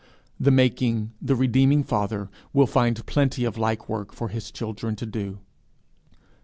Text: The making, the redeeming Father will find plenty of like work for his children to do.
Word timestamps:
The 0.39 0.49
making, 0.49 1.11
the 1.21 1.35
redeeming 1.35 1.83
Father 1.83 2.31
will 2.53 2.65
find 2.65 3.05
plenty 3.05 3.45
of 3.45 3.55
like 3.59 3.87
work 3.87 4.11
for 4.15 4.29
his 4.29 4.49
children 4.49 4.95
to 4.95 5.05
do. 5.05 5.41